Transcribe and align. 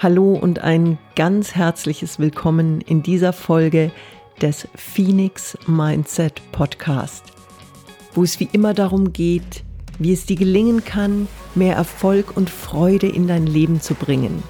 Hallo 0.00 0.34
und 0.34 0.60
ein 0.60 0.96
ganz 1.16 1.56
herzliches 1.56 2.20
Willkommen 2.20 2.82
in 2.82 3.02
dieser 3.02 3.32
Folge 3.32 3.90
des 4.40 4.68
Phoenix 4.76 5.58
Mindset 5.66 6.40
Podcast, 6.52 7.24
wo 8.14 8.22
es 8.22 8.38
wie 8.38 8.48
immer 8.52 8.74
darum 8.74 9.12
geht, 9.12 9.64
wie 9.98 10.12
es 10.12 10.24
dir 10.24 10.36
gelingen 10.36 10.84
kann, 10.84 11.26
mehr 11.56 11.74
Erfolg 11.74 12.36
und 12.36 12.48
Freude 12.48 13.08
in 13.08 13.26
dein 13.26 13.48
Leben 13.48 13.80
zu 13.80 13.94
bringen. 13.94 14.44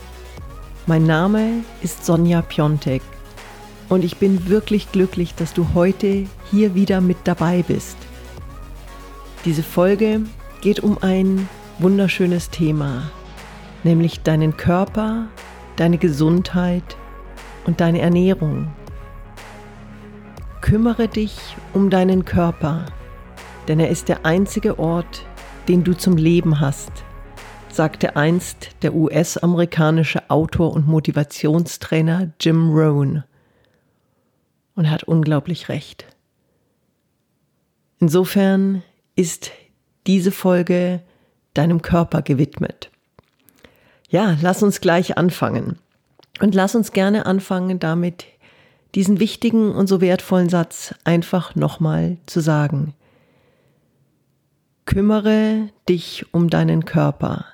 Mein 0.86 1.06
Name 1.06 1.64
ist 1.80 2.04
Sonja 2.04 2.42
Piontek 2.42 3.00
und 3.88 4.04
ich 4.04 4.18
bin 4.18 4.50
wirklich 4.50 4.92
glücklich, 4.92 5.34
dass 5.34 5.54
du 5.54 5.68
heute 5.72 6.26
hier 6.50 6.74
wieder 6.74 7.00
mit 7.00 7.16
dabei 7.24 7.64
bist. 7.66 7.96
Diese 9.46 9.62
Folge 9.62 10.20
geht 10.60 10.80
um 10.80 10.98
ein 11.00 11.48
wunderschönes 11.78 12.50
Thema, 12.50 13.10
nämlich 13.84 14.20
deinen 14.20 14.56
Körper, 14.56 15.28
deine 15.78 15.98
Gesundheit 15.98 16.96
und 17.64 17.80
deine 17.80 18.00
Ernährung. 18.00 18.72
Kümmere 20.60 21.08
dich 21.08 21.56
um 21.72 21.88
deinen 21.88 22.24
Körper, 22.24 22.86
denn 23.68 23.78
er 23.78 23.88
ist 23.88 24.08
der 24.08 24.26
einzige 24.26 24.78
Ort, 24.78 25.24
den 25.68 25.84
du 25.84 25.94
zum 25.94 26.16
Leben 26.16 26.60
hast, 26.60 26.90
sagte 27.70 28.16
einst 28.16 28.70
der 28.82 28.94
US-amerikanische 28.94 30.28
Autor 30.30 30.72
und 30.72 30.88
Motivationstrainer 30.88 32.32
Jim 32.40 32.70
Rohn. 32.70 33.22
Und 34.74 34.86
er 34.86 34.90
hat 34.90 35.04
unglaublich 35.04 35.68
recht. 35.68 36.06
Insofern 38.00 38.82
ist 39.14 39.52
diese 40.06 40.32
Folge 40.32 41.02
deinem 41.54 41.82
Körper 41.82 42.22
gewidmet. 42.22 42.90
Ja, 44.08 44.36
lass 44.40 44.62
uns 44.62 44.80
gleich 44.80 45.18
anfangen. 45.18 45.78
Und 46.40 46.54
lass 46.54 46.74
uns 46.74 46.92
gerne 46.92 47.26
anfangen 47.26 47.78
damit, 47.78 48.24
diesen 48.94 49.20
wichtigen 49.20 49.72
und 49.72 49.86
so 49.86 50.00
wertvollen 50.00 50.48
Satz 50.48 50.94
einfach 51.04 51.54
nochmal 51.54 52.16
zu 52.26 52.40
sagen. 52.40 52.94
Kümmere 54.86 55.68
dich 55.88 56.24
um 56.32 56.48
deinen 56.48 56.86
Körper. 56.86 57.44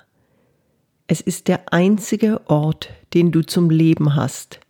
Es 1.09 1.21
ist 1.21 1.49
der 1.49 1.73
einzige 1.73 2.41
Ort, 2.49 2.91
den 3.13 3.33
du 3.33 3.43
zum 3.43 3.71
Leben 3.71 4.15
hast. 4.15 4.61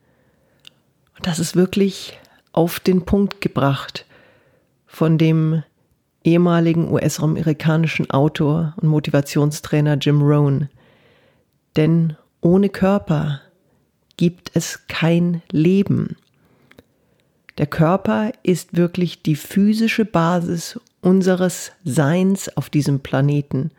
Und 1.17 1.27
das 1.27 1.39
ist 1.39 1.55
wirklich 1.55 2.19
auf 2.53 2.81
den 2.81 3.05
Punkt 3.05 3.41
gebracht 3.41 4.07
von 4.87 5.19
dem 5.19 5.63
ehemaligen 6.23 6.91
US-amerikanischen 6.91 8.11
Autor 8.11 8.75
und 8.81 8.89
Motivationstrainer 8.89 9.97
Jim 9.99 10.23
Rohn. 10.23 10.71
Denn 11.77 12.17
ohne 12.41 12.69
Körper 12.69 13.41
gibt 14.17 14.51
es 14.55 14.87
kein 14.87 15.43
Leben. 15.51 16.17
Der 17.59 17.67
Körper 17.67 18.33
ist 18.43 18.77
wirklich 18.77 19.23
die 19.23 19.37
physische 19.37 20.05
Basis 20.05 20.79
unseres 21.01 21.73
Seins 21.85 22.55
auf 22.57 22.71
diesem 22.71 23.01
Planeten. 23.01 23.71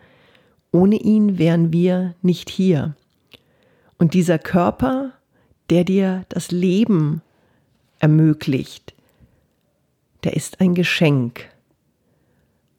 Ohne 0.72 0.96
ihn 0.98 1.38
wären 1.38 1.74
wir 1.74 2.16
nicht 2.22 2.50
hier. 2.50 2.96
Und 3.98 4.14
dieser 4.14 4.40
Körper, 4.40 5.14
der 5.70 5.84
dir 5.84 6.26
das 6.30 6.52
Leben 6.52 7.22
ermöglicht, 8.00 8.94
der 10.24 10.36
ist 10.36 10.60
ein 10.60 10.74
Geschenk. 10.74 11.50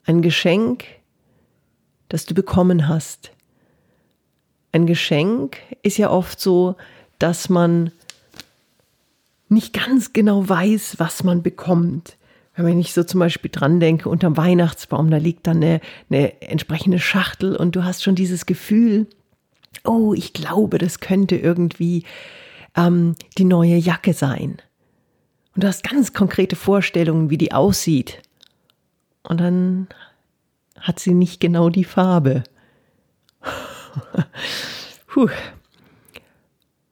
Ein 0.04 0.22
Geschenk, 0.22 0.84
das 2.08 2.26
du 2.26 2.34
bekommen 2.34 2.88
hast. 2.88 3.32
Ein 4.72 4.86
Geschenk 4.86 5.58
ist 5.82 5.96
ja 5.96 6.10
oft 6.10 6.40
so, 6.40 6.76
dass 7.18 7.48
man 7.48 7.92
nicht 9.48 9.72
ganz 9.72 10.12
genau 10.12 10.48
weiß, 10.48 10.96
was 10.98 11.24
man 11.24 11.42
bekommt. 11.42 12.16
Wenn 12.56 12.80
ich 12.80 12.94
so 12.94 13.04
zum 13.04 13.20
Beispiel 13.20 13.50
dran 13.50 13.80
denke, 13.80 14.08
unterm 14.08 14.36
Weihnachtsbaum, 14.36 15.10
da 15.10 15.18
liegt 15.18 15.46
dann 15.46 15.58
eine, 15.58 15.80
eine 16.10 16.40
entsprechende 16.40 16.98
Schachtel 16.98 17.54
und 17.54 17.76
du 17.76 17.84
hast 17.84 18.02
schon 18.02 18.14
dieses 18.14 18.46
Gefühl, 18.46 19.06
oh, 19.84 20.14
ich 20.14 20.32
glaube, 20.32 20.78
das 20.78 21.00
könnte 21.00 21.36
irgendwie 21.36 22.04
ähm, 22.76 23.14
die 23.36 23.44
neue 23.44 23.76
Jacke 23.76 24.14
sein. 24.14 24.56
Und 25.54 25.64
du 25.64 25.68
hast 25.68 25.88
ganz 25.88 26.12
konkrete 26.12 26.56
Vorstellungen, 26.56 27.30
wie 27.30 27.38
die 27.38 27.52
aussieht. 27.52 28.22
Und 29.22 29.40
dann 29.40 29.88
hat 30.80 30.98
sie 30.98 31.14
nicht 31.14 31.40
genau 31.40 31.68
die 31.68 31.84
Farbe. 31.84 32.44
Puh. 35.06 35.28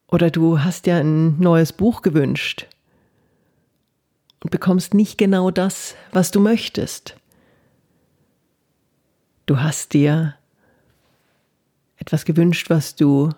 Oder 0.09 0.31
du 0.31 0.61
hast 0.61 0.87
ja 0.87 0.99
ein 0.99 1.39
neues 1.41 1.73
Buch 1.73 2.03
gewünscht 2.03 2.69
und 4.43 4.51
bekommst 4.51 4.95
nicht 4.95 5.19
genau 5.19 5.51
das, 5.51 5.97
was 6.13 6.31
du 6.31 6.41
möchtest. 6.41 7.17
Du 9.47 9.61
hast 9.61 9.93
dir 9.93 10.37
etwas 11.97 12.25
gewünscht, 12.25 12.71
was 12.71 12.95
du 12.95 13.31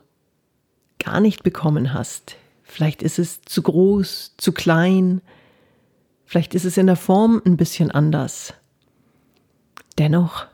gar 0.99 1.21
nicht 1.21 1.43
bekommen 1.43 1.95
hast. 1.95 2.37
Vielleicht 2.63 3.03
ist 3.03 3.19
es 3.19 3.43
zu 3.43 3.63
groß, 3.63 4.35
zu 4.37 4.53
klein, 4.53 5.23
vielleicht 6.25 6.55
ist 6.55 6.65
es 6.65 6.77
in 6.77 6.87
der 6.87 6.97
Form 6.97 7.41
ein 7.47 7.57
bisschen 7.57 7.91
anders. 7.91 8.55
Dennoch 9.99 10.47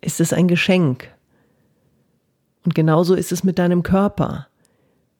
ist 0.00 0.20
es 0.20 0.32
ein 0.32 0.48
Geschenk. 0.48 1.10
Und 2.64 2.74
genauso 2.74 3.14
ist 3.14 3.32
es 3.32 3.44
mit 3.44 3.58
deinem 3.58 3.82
Körper. 3.82 4.48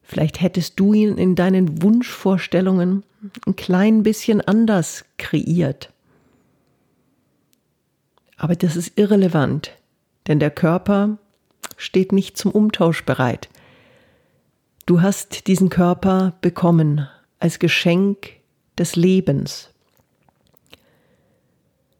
Vielleicht 0.02 0.40
hättest 0.40 0.78
du 0.78 0.92
ihn 0.92 1.16
in 1.16 1.34
deinen 1.34 1.82
Wunschvorstellungen 1.82 3.04
ein 3.46 3.56
klein 3.56 4.02
bisschen 4.02 4.40
anders 4.40 5.04
kreiert. 5.18 5.92
Aber 8.36 8.56
das 8.56 8.74
ist 8.76 8.98
irrelevant, 8.98 9.72
denn 10.26 10.40
der 10.40 10.50
Körper 10.50 11.18
steht 11.76 12.12
nicht 12.12 12.36
zum 12.36 12.50
Umtausch 12.52 13.04
bereit. 13.04 13.48
Du 14.86 15.02
hast 15.02 15.46
diesen 15.46 15.68
Körper 15.68 16.34
bekommen 16.40 17.06
als 17.38 17.58
Geschenk 17.58 18.30
des 18.78 18.96
Lebens. 18.96 19.70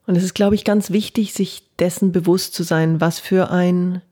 Und 0.07 0.17
es 0.17 0.25
ist, 0.25 0.35
glaube 0.35 0.57
ich, 0.57 0.65
ganz 0.65 0.91
wichtig, 0.91 1.33
sich 1.33 1.63
dessen 1.79 2.11
bewusst 2.11 2.55
zu 2.55 2.65
sein, 2.65 3.01
was 3.01 3.21
für 3.21 3.51
ein 3.51 4.03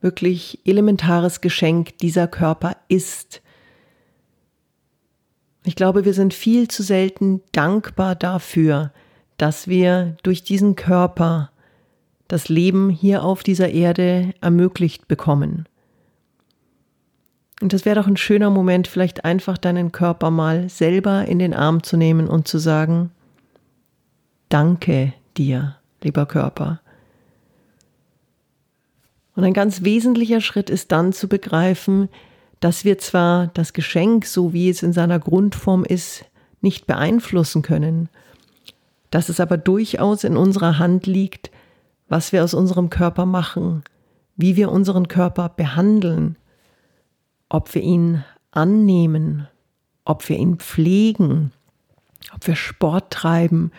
wirklich 0.00 0.60
elementares 0.64 1.40
Geschenk 1.40 1.98
dieser 1.98 2.28
Körper 2.28 2.76
ist. 2.88 3.42
Ich 5.64 5.76
glaube, 5.76 6.04
wir 6.04 6.14
sind 6.14 6.34
viel 6.34 6.68
zu 6.68 6.82
selten 6.82 7.42
dankbar 7.52 8.14
dafür, 8.14 8.92
dass 9.36 9.68
wir 9.68 10.16
durch 10.22 10.44
diesen 10.44 10.76
Körper 10.76 11.50
das 12.26 12.48
Leben 12.48 12.90
hier 12.90 13.24
auf 13.24 13.42
dieser 13.42 13.70
Erde 13.70 14.34
ermöglicht 14.40 15.08
bekommen. 15.08 15.66
Und 17.60 17.72
das 17.72 17.84
wäre 17.84 18.00
doch 18.00 18.06
ein 18.06 18.16
schöner 18.16 18.50
Moment, 18.50 18.86
vielleicht 18.86 19.24
einfach 19.24 19.58
deinen 19.58 19.90
Körper 19.90 20.30
mal 20.30 20.68
selber 20.68 21.26
in 21.26 21.38
den 21.38 21.54
Arm 21.54 21.82
zu 21.82 21.96
nehmen 21.96 22.28
und 22.28 22.46
zu 22.46 22.58
sagen, 22.58 23.10
Danke 24.48 25.12
dir, 25.36 25.76
lieber 26.02 26.24
Körper. 26.24 26.80
Und 29.38 29.44
ein 29.44 29.52
ganz 29.52 29.84
wesentlicher 29.84 30.40
Schritt 30.40 30.68
ist 30.68 30.90
dann 30.90 31.12
zu 31.12 31.28
begreifen, 31.28 32.08
dass 32.58 32.84
wir 32.84 32.98
zwar 32.98 33.46
das 33.54 33.72
Geschenk, 33.72 34.26
so 34.26 34.52
wie 34.52 34.68
es 34.68 34.82
in 34.82 34.92
seiner 34.92 35.20
Grundform 35.20 35.84
ist, 35.84 36.24
nicht 36.60 36.88
beeinflussen 36.88 37.62
können, 37.62 38.08
dass 39.12 39.28
es 39.28 39.38
aber 39.38 39.56
durchaus 39.56 40.24
in 40.24 40.36
unserer 40.36 40.80
Hand 40.80 41.06
liegt, 41.06 41.52
was 42.08 42.32
wir 42.32 42.42
aus 42.42 42.52
unserem 42.52 42.90
Körper 42.90 43.26
machen, 43.26 43.84
wie 44.34 44.56
wir 44.56 44.72
unseren 44.72 45.06
Körper 45.06 45.50
behandeln, 45.50 46.34
ob 47.48 47.72
wir 47.76 47.82
ihn 47.82 48.24
annehmen, 48.50 49.46
ob 50.04 50.28
wir 50.28 50.36
ihn 50.36 50.56
pflegen, 50.56 51.52
ob 52.34 52.44
wir 52.44 52.56
Sport 52.56 53.12
treiben, 53.12 53.70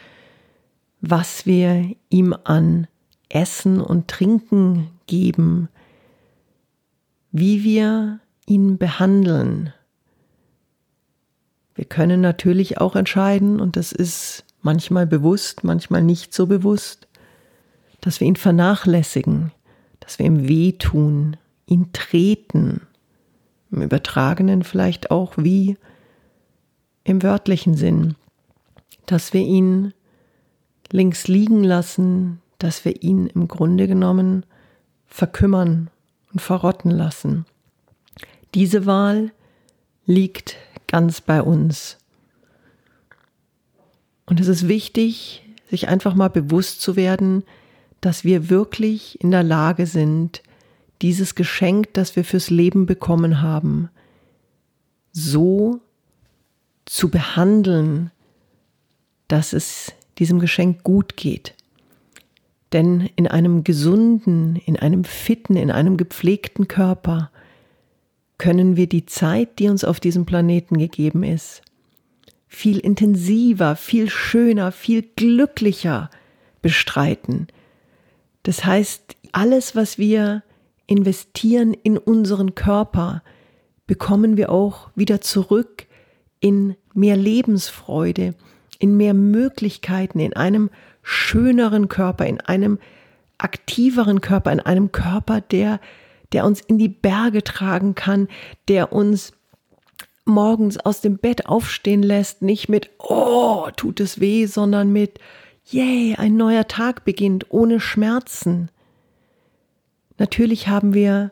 was 1.01 1.45
wir 1.45 1.93
ihm 2.07 2.33
an 2.45 2.87
Essen 3.27 3.81
und 3.81 4.07
Trinken 4.07 4.87
geben, 5.09 5.67
wie 7.31 7.63
wir 7.63 8.19
ihn 8.45 8.77
behandeln. 8.77 9.73
Wir 11.75 11.85
können 11.85 12.21
natürlich 12.21 12.77
auch 12.77 12.95
entscheiden, 12.95 13.59
und 13.59 13.75
das 13.75 13.91
ist 13.91 14.45
manchmal 14.61 15.07
bewusst, 15.07 15.63
manchmal 15.63 16.03
nicht 16.03 16.33
so 16.33 16.47
bewusst, 16.47 17.07
dass 18.01 18.19
wir 18.19 18.27
ihn 18.27 18.35
vernachlässigen, 18.35 19.51
dass 19.99 20.19
wir 20.19 20.25
ihm 20.25 20.47
wehtun, 20.47 21.37
ihn 21.65 21.91
treten, 21.91 22.81
im 23.71 23.81
übertragenen 23.81 24.63
vielleicht 24.63 25.11
auch 25.11 25.33
wie 25.37 25.77
im 27.03 27.23
wörtlichen 27.23 27.75
Sinn, 27.75 28.15
dass 29.05 29.33
wir 29.33 29.41
ihn 29.41 29.93
links 30.91 31.27
liegen 31.27 31.63
lassen, 31.63 32.41
dass 32.57 32.83
wir 32.85 33.03
ihn 33.03 33.27
im 33.27 33.47
Grunde 33.47 33.87
genommen 33.87 34.45
verkümmern 35.09 35.89
und 36.31 36.41
verrotten 36.41 36.91
lassen. 36.91 37.45
Diese 38.53 38.85
Wahl 38.85 39.31
liegt 40.05 40.57
ganz 40.87 41.21
bei 41.21 41.41
uns. 41.41 41.97
Und 44.25 44.39
es 44.39 44.47
ist 44.47 44.67
wichtig, 44.67 45.43
sich 45.69 45.87
einfach 45.87 46.15
mal 46.15 46.29
bewusst 46.29 46.81
zu 46.81 46.95
werden, 46.95 47.43
dass 48.01 48.23
wir 48.23 48.49
wirklich 48.49 49.21
in 49.21 49.31
der 49.31 49.43
Lage 49.43 49.85
sind, 49.85 50.41
dieses 51.01 51.35
Geschenk, 51.35 51.93
das 51.93 52.15
wir 52.15 52.23
fürs 52.23 52.49
Leben 52.49 52.85
bekommen 52.85 53.41
haben, 53.41 53.89
so 55.11 55.79
zu 56.85 57.09
behandeln, 57.09 58.11
dass 59.27 59.53
es 59.53 59.93
diesem 60.17 60.39
Geschenk 60.39 60.83
gut 60.83 61.15
geht. 61.17 61.55
Denn 62.71 63.09
in 63.15 63.27
einem 63.27 63.63
gesunden, 63.63 64.55
in 64.55 64.77
einem 64.77 65.03
fitten, 65.03 65.55
in 65.55 65.71
einem 65.71 65.97
gepflegten 65.97 66.67
Körper 66.67 67.31
können 68.37 68.77
wir 68.77 68.87
die 68.87 69.05
Zeit, 69.05 69.59
die 69.59 69.69
uns 69.69 69.83
auf 69.83 69.99
diesem 69.99 70.25
Planeten 70.25 70.77
gegeben 70.77 71.23
ist, 71.23 71.61
viel 72.47 72.79
intensiver, 72.79 73.75
viel 73.75 74.09
schöner, 74.09 74.71
viel 74.71 75.03
glücklicher 75.15 76.09
bestreiten. 76.61 77.47
Das 78.43 78.65
heißt, 78.65 79.15
alles, 79.31 79.75
was 79.75 79.97
wir 79.97 80.43
investieren 80.87 81.73
in 81.73 81.97
unseren 81.97 82.55
Körper, 82.55 83.21
bekommen 83.85 84.37
wir 84.37 84.51
auch 84.51 84.89
wieder 84.95 85.21
zurück 85.21 85.85
in 86.39 86.75
mehr 86.93 87.17
Lebensfreude, 87.17 88.33
in 88.79 88.97
mehr 88.97 89.13
Möglichkeiten, 89.13 90.19
in 90.19 90.33
einem 90.35 90.69
schöneren 91.09 91.89
Körper, 91.89 92.27
in 92.27 92.39
einem 92.39 92.77
aktiveren 93.39 94.21
Körper, 94.21 94.51
in 94.51 94.59
einem 94.59 94.91
Körper, 94.91 95.41
der, 95.41 95.79
der 96.33 96.45
uns 96.45 96.61
in 96.61 96.77
die 96.77 96.87
Berge 96.87 97.43
tragen 97.43 97.95
kann, 97.95 98.27
der 98.67 98.93
uns 98.93 99.33
morgens 100.23 100.77
aus 100.77 101.01
dem 101.01 101.17
Bett 101.17 101.47
aufstehen 101.47 102.03
lässt, 102.03 102.43
nicht 102.43 102.69
mit, 102.69 102.91
oh, 102.99 103.69
tut 103.75 103.99
es 103.99 104.19
weh, 104.19 104.45
sondern 104.45 104.91
mit, 104.93 105.19
yay, 105.65 106.15
ein 106.15 106.37
neuer 106.37 106.67
Tag 106.67 107.05
beginnt 107.05 107.47
ohne 107.49 107.79
Schmerzen. 107.79 108.69
Natürlich 110.19 110.67
haben 110.67 110.93
wir 110.93 111.31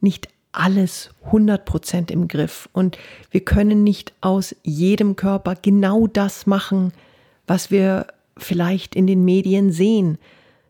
nicht 0.00 0.28
alles 0.50 1.10
100% 1.30 2.10
im 2.10 2.26
Griff 2.26 2.68
und 2.72 2.98
wir 3.30 3.44
können 3.44 3.84
nicht 3.84 4.12
aus 4.22 4.56
jedem 4.64 5.14
Körper 5.14 5.54
genau 5.54 6.08
das 6.08 6.46
machen, 6.46 6.92
was 7.46 7.70
wir 7.70 8.08
vielleicht 8.38 8.94
in 8.94 9.06
den 9.06 9.24
Medien 9.24 9.72
sehen. 9.72 10.18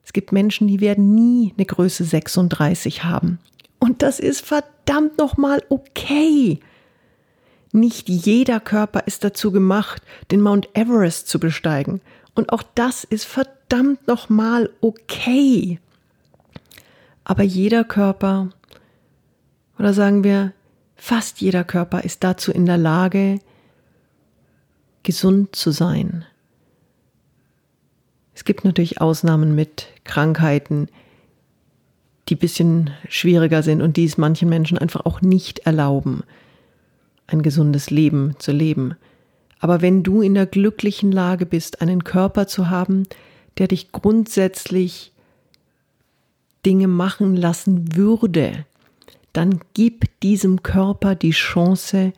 Es 0.05 0.13
gibt 0.13 0.33
Menschen, 0.33 0.69
die 0.69 0.81
werden 0.81 1.15
nie 1.15 1.53
eine 1.57 1.67
Größe 1.67 2.05
36 2.05 3.05
haben. 3.05 3.39
Und 3.79 4.03
das 4.03 4.19
ist 4.19 4.45
verdammt 4.45 5.19
nochmal 5.19 5.63
okay. 5.69 6.61
Nicht 7.73 8.09
jeder 8.09 8.61
Körper 8.61 9.07
ist 9.07 9.25
dazu 9.25 9.53
gemacht, 9.53 10.03
den 10.31 10.41
Mount 10.41 10.69
Everest 10.75 11.29
zu 11.29 11.39
besteigen. 11.39 12.01
Und 12.35 12.53
auch 12.53 12.63
das 12.75 13.05
ist 13.05 13.25
verdammt 13.25 14.07
nochmal 14.09 14.71
okay. 14.81 15.79
Aber 17.25 17.43
jeder 17.43 17.85
Körper, 17.85 18.49
oder 19.79 19.93
sagen 19.93 20.25
wir, 20.25 20.53
fast 20.97 21.41
jeder 21.41 21.65
Körper 21.65 22.03
ist 22.05 22.25
dazu 22.25 22.51
in 22.51 22.65
der 22.65 22.79
Lage, 22.79 23.41
gesund 25.03 25.55
zu 25.55 25.71
sein. 25.71 26.25
Es 28.39 28.45
gibt 28.45 28.65
natürlich 28.65 29.01
Ausnahmen 29.01 29.57
mit 29.57 29.89
Krankheiten, 30.05 30.87
die 32.29 32.37
ein 32.37 32.39
bisschen 32.39 32.93
schwieriger 33.09 33.65
sind 33.65 33.83
und 33.83 33.97
die 33.97 34.05
es 34.05 34.17
manchen 34.17 34.49
Menschen 34.49 34.79
einfach 34.79 35.05
auch 35.07 35.23
nicht 35.23 35.59
erlauben 35.67 36.23
ein 37.27 37.43
gesundes 37.43 37.91
Leben 37.91 38.37
zu 38.39 38.53
leben. 38.53 38.95
Aber 39.59 39.83
wenn 39.83 40.05
du 40.05 40.23
in 40.23 40.35
der 40.35 40.47
glücklichen 40.47 41.11
Lage 41.11 41.47
bist, 41.47 41.83
einen 41.83 42.05
Körper 42.05 42.47
zu 42.47 42.71
haben, 42.71 43.09
der 43.59 43.67
dich 43.67 43.91
grundsätzlich 43.91 45.13
Dinge 46.65 46.87
machen 46.87 47.35
lassen 47.35 47.97
würde, 47.97 48.65
dann 49.33 49.59
gib 49.75 50.21
diesem 50.21 50.63
Körper 50.63 51.17
die 51.17 51.33
Chance, 51.33 52.13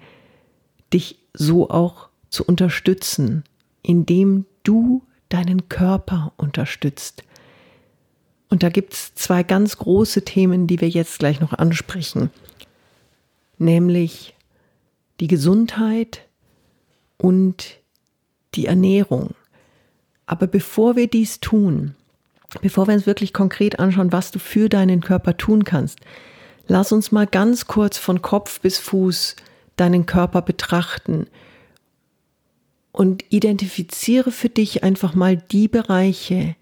dich 0.93 1.17
so 1.32 1.70
auch 1.70 2.11
zu 2.28 2.44
unterstützen, 2.44 3.43
indem 3.82 4.44
du 4.64 5.02
deinen 5.31 5.69
Körper 5.69 6.32
unterstützt. 6.37 7.25
Und 8.50 8.62
da 8.62 8.69
gibt 8.69 8.93
es 8.93 9.15
zwei 9.15 9.43
ganz 9.43 9.79
große 9.79 10.25
Themen, 10.25 10.67
die 10.67 10.81
wir 10.81 10.88
jetzt 10.88 11.21
gleich 11.21 11.41
noch 11.41 11.55
ansprechen, 11.55 12.31
nämlich 13.59 14.35
die 15.21 15.29
Gesundheit 15.29 16.27
und 17.17 17.79
die 18.55 18.67
Ernährung. 18.67 19.35
Aber 20.27 20.47
bevor 20.47 20.97
wir 20.97 21.06
dies 21.06 21.41
tun, 21.41 21.94
bevor 22.61 22.88
wir 22.88 22.94
uns 22.94 23.06
wirklich 23.06 23.32
konkret 23.32 23.79
anschauen, 23.79 24.12
was 24.12 24.32
du 24.32 24.41
für 24.41 24.69
deinen 24.69 25.00
Körper 25.00 25.37
tun 25.37 25.65
kannst, 25.65 26.00
lass 26.67 26.91
uns 26.91 27.12
mal 27.12 27.27
ganz 27.27 27.67
kurz 27.67 27.99
von 27.99 28.21
Kopf 28.21 28.61
bis 28.61 28.79
Fuß 28.79 29.37
deinen 29.77 30.06
Körper 30.06 30.43
betrachten 30.43 31.29
und 32.93 33.25
identifiziere 33.31 34.31
für 34.31 34.49
dich 34.49 34.83
einfach 34.83 35.15
mal 35.15 35.37
die 35.37 35.69
Bereiche, 35.69 36.57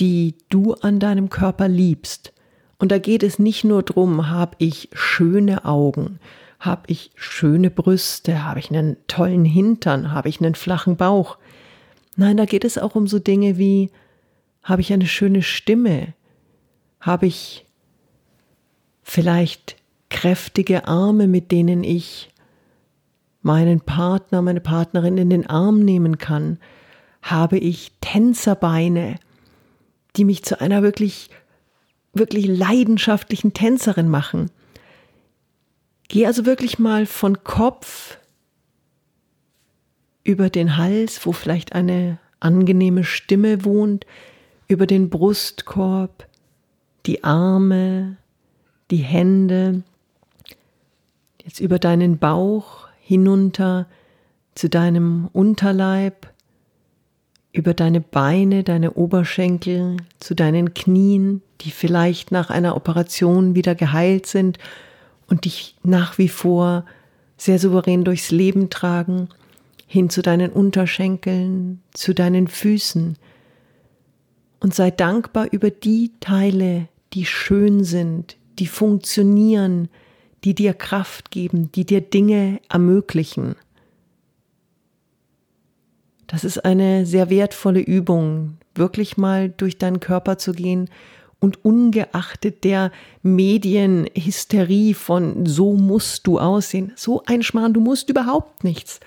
die 0.00 0.34
du 0.48 0.74
an 0.74 0.98
deinem 0.98 1.30
Körper 1.30 1.68
liebst. 1.68 2.32
Und 2.78 2.92
da 2.92 2.98
geht 2.98 3.22
es 3.22 3.38
nicht 3.38 3.64
nur 3.64 3.82
darum, 3.82 4.28
habe 4.28 4.56
ich 4.58 4.90
schöne 4.92 5.64
Augen, 5.64 6.18
habe 6.58 6.82
ich 6.88 7.10
schöne 7.14 7.70
Brüste? 7.70 8.44
Habe 8.44 8.60
ich 8.60 8.70
einen 8.70 8.96
tollen 9.06 9.44
Hintern? 9.44 10.12
Habe 10.12 10.28
ich 10.28 10.40
einen 10.40 10.54
flachen 10.54 10.96
Bauch? 10.96 11.38
Nein, 12.16 12.36
da 12.36 12.44
geht 12.44 12.64
es 12.64 12.78
auch 12.78 12.94
um 12.94 13.06
so 13.06 13.18
Dinge 13.18 13.58
wie, 13.58 13.90
habe 14.62 14.80
ich 14.80 14.92
eine 14.92 15.06
schöne 15.06 15.42
Stimme? 15.42 16.14
Habe 17.00 17.26
ich 17.26 17.66
vielleicht 19.02 19.76
kräftige 20.08 20.88
Arme, 20.88 21.26
mit 21.28 21.52
denen 21.52 21.84
ich 21.84 22.30
meinen 23.46 23.80
Partner, 23.80 24.42
meine 24.42 24.60
Partnerin 24.60 25.16
in 25.16 25.30
den 25.30 25.46
Arm 25.46 25.78
nehmen 25.78 26.18
kann? 26.18 26.58
Habe 27.22 27.58
ich 27.58 27.92
Tänzerbeine, 28.00 29.16
die 30.16 30.24
mich 30.24 30.42
zu 30.44 30.60
einer 30.60 30.82
wirklich, 30.82 31.30
wirklich 32.12 32.46
leidenschaftlichen 32.46 33.54
Tänzerin 33.54 34.08
machen? 34.08 34.50
Geh 36.08 36.26
also 36.26 36.44
wirklich 36.44 36.78
mal 36.80 37.06
von 37.06 37.44
Kopf 37.44 38.18
über 40.24 40.50
den 40.50 40.76
Hals, 40.76 41.24
wo 41.24 41.30
vielleicht 41.30 41.72
eine 41.72 42.18
angenehme 42.40 43.04
Stimme 43.04 43.64
wohnt, 43.64 44.06
über 44.66 44.86
den 44.86 45.08
Brustkorb, 45.08 46.26
die 47.06 47.22
Arme, 47.22 48.16
die 48.90 48.96
Hände, 48.96 49.84
jetzt 51.44 51.60
über 51.60 51.78
deinen 51.78 52.18
Bauch 52.18 52.85
hinunter 53.06 53.86
zu 54.56 54.68
deinem 54.68 55.28
Unterleib, 55.32 56.26
über 57.52 57.72
deine 57.72 58.00
Beine, 58.00 58.64
deine 58.64 58.94
Oberschenkel, 58.94 59.98
zu 60.18 60.34
deinen 60.34 60.74
Knien, 60.74 61.40
die 61.60 61.70
vielleicht 61.70 62.32
nach 62.32 62.50
einer 62.50 62.74
Operation 62.74 63.54
wieder 63.54 63.76
geheilt 63.76 64.26
sind 64.26 64.58
und 65.28 65.44
dich 65.44 65.76
nach 65.84 66.18
wie 66.18 66.28
vor 66.28 66.84
sehr 67.36 67.60
souverän 67.60 68.02
durchs 68.02 68.32
Leben 68.32 68.70
tragen, 68.70 69.28
hin 69.86 70.10
zu 70.10 70.20
deinen 70.20 70.50
Unterschenkeln, 70.50 71.80
zu 71.92 72.12
deinen 72.12 72.48
Füßen. 72.48 73.16
Und 74.58 74.74
sei 74.74 74.90
dankbar 74.90 75.46
über 75.52 75.70
die 75.70 76.10
Teile, 76.18 76.88
die 77.12 77.24
schön 77.24 77.84
sind, 77.84 78.36
die 78.58 78.66
funktionieren, 78.66 79.88
die 80.46 80.54
dir 80.54 80.74
Kraft 80.74 81.32
geben, 81.32 81.72
die 81.72 81.84
dir 81.84 82.00
Dinge 82.00 82.60
ermöglichen. 82.68 83.56
Das 86.28 86.44
ist 86.44 86.64
eine 86.64 87.04
sehr 87.04 87.30
wertvolle 87.30 87.80
Übung, 87.80 88.58
wirklich 88.72 89.16
mal 89.16 89.48
durch 89.48 89.76
deinen 89.76 89.98
Körper 89.98 90.38
zu 90.38 90.52
gehen 90.52 90.88
und 91.40 91.64
ungeachtet 91.64 92.62
der 92.62 92.92
Medienhysterie 93.22 94.94
von 94.94 95.46
so 95.46 95.74
musst 95.74 96.28
du 96.28 96.38
aussehen, 96.38 96.92
so 96.94 97.24
ein 97.26 97.42
Schmarrn, 97.42 97.74
du 97.74 97.80
musst 97.80 98.08
überhaupt 98.08 98.62
nichts, 98.62 99.00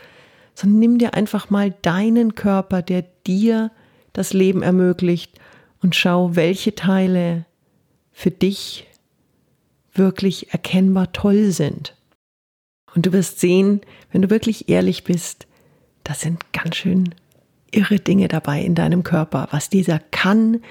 sondern 0.56 0.80
nimm 0.80 0.98
dir 0.98 1.14
einfach 1.14 1.50
mal 1.50 1.74
deinen 1.84 2.36
Körper, 2.36 2.82
der 2.82 3.06
dir 3.26 3.72
das 4.12 4.34
Leben 4.34 4.62
ermöglicht 4.62 5.40
und 5.82 5.96
schau, 5.96 6.36
welche 6.36 6.76
Teile 6.76 7.46
für 8.12 8.30
dich 8.30 8.89
wirklich 10.00 10.52
erkennbar 10.52 11.12
toll 11.12 11.52
sind. 11.52 11.96
Und 12.96 13.06
du 13.06 13.14
wirst 13.14 13.40
sehen, 13.40 13.82
wenn 14.12 14.24
du 14.24 14.32
wirklich 14.32 14.68
ehrlich 14.68 15.04
bist, 15.04 15.46
das 16.04 16.22
sind 16.22 16.52
ganz 16.54 16.78
schön 16.78 17.14
irre 17.70 18.00
Dinge 18.00 18.28
dabei 18.28 18.62
in 18.62 18.74
deinem 18.74 19.04
Körper, 19.04 19.48
was 19.52 19.70
dieser 19.70 20.00
kann, 20.00 20.64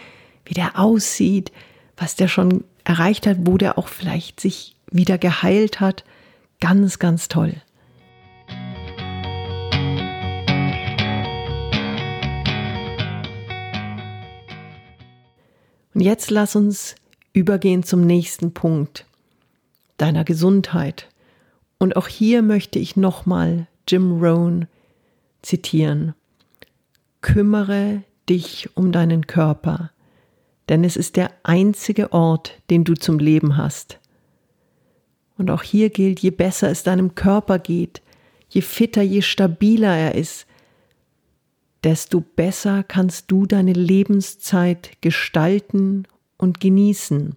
wie 0.45 0.55
der 0.55 0.77
aussieht, 0.81 1.53
was 1.97 2.17
der 2.17 2.27
schon 2.27 2.65
erreicht 2.83 3.29
hat, 3.29 3.37
wo 3.43 3.57
der 3.57 3.79
auch 3.79 3.87
vielleicht 3.87 4.41
sich 4.41 4.75
wieder 4.91 5.19
geheilt 5.19 5.79
hat. 5.79 6.05
Ganz, 6.61 6.99
ganz 6.99 7.29
toll. 7.29 7.55
Und 15.95 16.01
jetzt 16.01 16.31
lass 16.31 16.57
uns 16.57 16.95
übergehen 17.33 17.83
zum 17.83 18.01
nächsten 18.07 18.55
Punkt, 18.55 19.05
deiner 19.99 20.25
Gesundheit. 20.25 21.09
Und 21.79 21.97
auch 21.97 22.09
hier 22.09 22.43
möchte 22.43 22.79
ich 22.79 22.97
nochmal 22.97 23.67
Jim 23.87 24.23
Rohn 24.23 24.67
zitieren. 25.43 26.15
Kümmere 27.21 28.03
dich 28.29 28.71
um 28.75 28.93
deinen 28.93 29.27
Körper, 29.27 29.91
denn 30.69 30.85
es 30.85 30.97
ist 30.97 31.17
der 31.17 31.31
einzige 31.43 32.13
Ort, 32.13 32.61
den 32.71 32.85
du 32.85 32.95
zum 32.95 33.19
Leben 33.19 33.57
hast. 33.57 33.99
Und 35.37 35.51
auch 35.51 35.63
hier 35.63 35.91
gilt, 35.91 36.21
je 36.21 36.31
besser 36.31 36.71
es 36.71 36.83
deinem 36.83 37.15
Körper 37.15 37.59
geht, 37.59 38.03
je 38.49 38.61
fitter, 38.61 39.03
je 39.03 39.23
stabiler 39.23 39.97
er 39.97 40.15
ist, 40.15 40.47
desto 41.85 42.21
besser 42.21 42.83
kannst 42.83 43.31
du 43.31 43.47
deine 43.47 43.73
Lebenszeit 43.73 45.01
gestalten 45.01 46.07
und 46.37 46.61
genießen. 46.61 47.37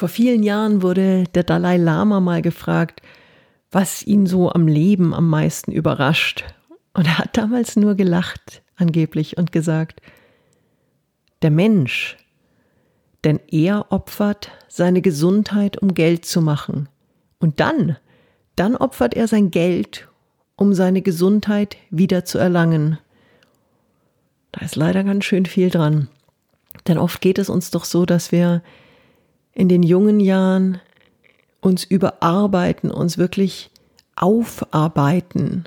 Vor 0.00 0.08
vielen 0.08 0.42
Jahren 0.42 0.80
wurde 0.80 1.24
der 1.34 1.42
Dalai 1.42 1.76
Lama 1.76 2.20
mal 2.20 2.40
gefragt, 2.40 3.02
was 3.70 4.02
ihn 4.02 4.24
so 4.24 4.50
am 4.50 4.66
Leben 4.66 5.12
am 5.12 5.28
meisten 5.28 5.72
überrascht. 5.72 6.42
Und 6.94 7.06
er 7.06 7.18
hat 7.18 7.36
damals 7.36 7.76
nur 7.76 7.96
gelacht, 7.96 8.62
angeblich, 8.76 9.36
und 9.36 9.52
gesagt, 9.52 10.00
der 11.42 11.50
Mensch, 11.50 12.16
denn 13.24 13.40
er 13.48 13.92
opfert 13.92 14.50
seine 14.68 15.02
Gesundheit, 15.02 15.76
um 15.76 15.92
Geld 15.92 16.24
zu 16.24 16.40
machen. 16.40 16.88
Und 17.38 17.60
dann, 17.60 17.98
dann 18.56 18.76
opfert 18.76 19.12
er 19.12 19.28
sein 19.28 19.50
Geld, 19.50 20.08
um 20.56 20.72
seine 20.72 21.02
Gesundheit 21.02 21.76
wieder 21.90 22.24
zu 22.24 22.38
erlangen. 22.38 22.98
Da 24.52 24.64
ist 24.64 24.76
leider 24.76 25.04
ganz 25.04 25.26
schön 25.26 25.44
viel 25.44 25.68
dran. 25.68 26.08
Denn 26.88 26.96
oft 26.96 27.20
geht 27.20 27.38
es 27.38 27.50
uns 27.50 27.70
doch 27.70 27.84
so, 27.84 28.06
dass 28.06 28.32
wir 28.32 28.62
in 29.54 29.68
den 29.68 29.82
jungen 29.82 30.20
Jahren 30.20 30.80
uns 31.60 31.84
überarbeiten, 31.84 32.90
uns 32.90 33.18
wirklich 33.18 33.70
aufarbeiten, 34.16 35.64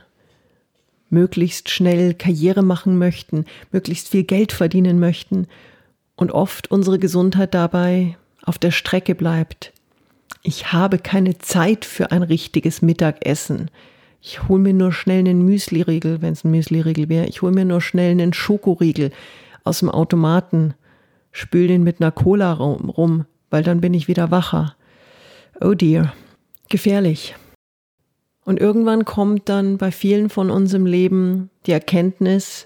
möglichst 1.10 1.70
schnell 1.70 2.14
Karriere 2.14 2.64
machen 2.64 2.98
möchten, 2.98 3.46
möglichst 3.72 4.10
viel 4.10 4.24
Geld 4.24 4.52
verdienen 4.52 5.00
möchten 5.00 5.48
und 6.16 6.32
oft 6.32 6.72
unsere 6.72 7.00
Gesundheit 7.00 7.54
dabei 7.54 8.18
auf 8.44 8.58
der 8.58 8.72
Strecke 8.72 9.16
bleibt. 9.16 9.74
Ich 10.42 10.74
habe 10.74 10.98
keine 10.98 11.38
Zeit 11.38 11.86
für 11.86 12.12
ein 12.12 12.24
richtiges 12.24 12.82
Mittagessen. 12.82 13.72
Ich 14.22 14.48
hole 14.48 14.62
mir 14.62 14.74
nur 14.74 14.92
schnell 14.92 15.20
einen 15.20 15.46
Müsli-Riegel, 15.46 16.22
wenn 16.22 16.34
es 16.34 16.44
ein 16.44 16.52
Müsli-Riegel 16.52 17.10
wäre. 17.10 17.28
Ich 17.28 17.42
hole 17.42 17.54
mir 17.54 17.66
nur 17.66 17.82
schnell 17.82 18.12
einen 18.12 18.34
Schokoriegel 18.34 19.12
aus 19.64 19.80
dem 19.80 19.90
Automaten, 19.90 20.74
spül 21.32 21.68
den 21.68 21.84
mit 21.84 22.02
einer 22.02 22.12
Cola 22.12 22.54
rum, 22.54 22.90
rum, 22.90 23.26
weil 23.54 23.62
dann 23.62 23.82
bin 23.82 23.94
ich 23.94 24.08
wieder 24.08 24.32
wacher. 24.32 24.76
Oh 25.62 25.76
dear, 25.76 26.12
gefährlich. 26.70 27.36
Und 28.46 28.60
irgendwann 28.60 29.06
kommt 29.06 29.48
dann 29.48 29.78
bei 29.78 29.92
vielen 29.92 30.32
von 30.32 30.50
uns 30.50 30.74
im 30.74 30.88
Leben 30.88 31.52
die 31.68 31.72
Erkenntnis, 31.72 32.66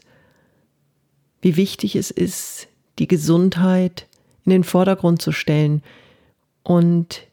wie 1.42 1.58
wichtig 1.58 1.98
es 1.98 2.10
ist, 2.10 2.70
die 3.00 3.08
Gesundheit 3.10 4.08
in 4.46 4.52
den 4.52 4.64
Vordergrund 4.64 5.22
zu 5.22 5.34
stellen 5.34 5.84
und 6.64 7.28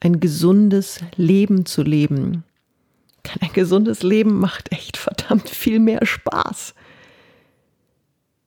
ein 0.00 0.18
gesundes 0.18 1.00
Leben 1.16 1.66
zu 1.66 1.82
leben. 1.82 2.42
Ein 3.40 3.52
gesundes 3.52 4.02
Leben 4.02 4.40
macht 4.40 4.72
echt 4.72 4.96
verdammt 4.96 5.50
viel 5.50 5.78
mehr 5.78 6.06
Spaß. 6.06 6.74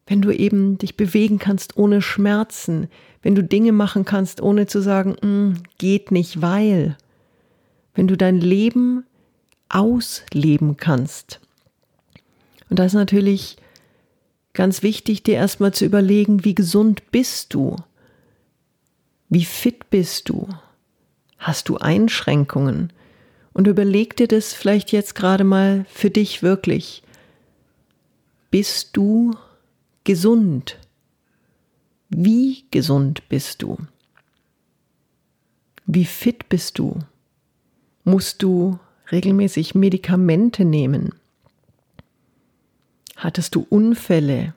Wenn 0.07 0.21
du 0.21 0.31
eben 0.31 0.77
dich 0.77 0.95
bewegen 0.95 1.37
kannst 1.37 1.77
ohne 1.77 2.01
Schmerzen, 2.01 2.87
wenn 3.21 3.35
du 3.35 3.43
Dinge 3.43 3.73
machen 3.73 4.05
kannst, 4.05 4.41
ohne 4.41 4.65
zu 4.65 4.81
sagen, 4.81 5.15
mm, 5.21 5.63
geht 5.77 6.11
nicht, 6.11 6.41
weil. 6.41 6.97
Wenn 7.93 8.07
du 8.07 8.15
dein 8.15 8.39
Leben 8.39 9.05
ausleben 9.69 10.77
kannst. 10.77 11.41
Und 12.69 12.79
da 12.79 12.85
ist 12.85 12.93
natürlich 12.93 13.57
ganz 14.53 14.81
wichtig, 14.81 15.23
dir 15.23 15.35
erstmal 15.35 15.73
zu 15.73 15.85
überlegen, 15.85 16.45
wie 16.45 16.55
gesund 16.55 17.11
bist 17.11 17.53
du? 17.53 17.75
Wie 19.29 19.45
fit 19.45 19.89
bist 19.89 20.29
du? 20.29 20.47
Hast 21.37 21.69
du 21.69 21.77
Einschränkungen? 21.77 22.93
Und 23.53 23.67
überleg 23.67 24.15
dir 24.15 24.27
das 24.27 24.53
vielleicht 24.53 24.91
jetzt 24.91 25.15
gerade 25.15 25.43
mal 25.43 25.85
für 25.89 26.09
dich 26.09 26.43
wirklich. 26.43 27.03
Bist 28.51 28.95
du 28.95 29.33
gesund? 30.07 30.79
Wie 32.07 32.63
gesund 32.71 33.27
bist 33.27 33.61
du? 33.61 33.75
Wie 35.85 36.05
fit 36.05 36.47
bist 36.47 36.79
du? 36.79 36.99
Musst 38.05 38.41
du 38.41 38.79
regelmäßig 39.11 39.75
Medikamente 39.75 40.63
nehmen? 40.63 41.13
Hattest 43.17 43.53
du 43.55 43.67
Unfälle? 43.69 44.55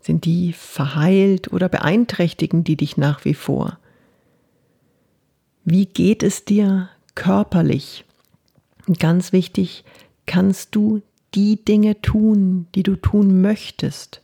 Sind 0.00 0.24
die 0.24 0.52
verheilt 0.52 1.52
oder 1.52 1.68
beeinträchtigen 1.68 2.62
die 2.62 2.76
dich 2.76 2.96
nach 2.96 3.24
wie 3.24 3.34
vor? 3.34 3.80
Wie 5.64 5.86
geht 5.86 6.22
es 6.22 6.44
dir 6.44 6.90
körperlich? 7.16 8.04
Und 8.86 9.00
ganz 9.00 9.32
wichtig, 9.32 9.84
kannst 10.26 10.76
du 10.76 11.02
die 11.34 11.64
Dinge 11.64 12.00
tun, 12.02 12.68
die 12.76 12.84
du 12.84 12.94
tun 12.94 13.40
möchtest? 13.40 14.21